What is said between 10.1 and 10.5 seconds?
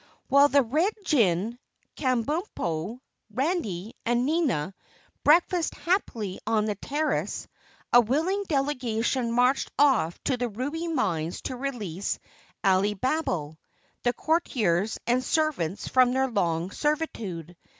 to the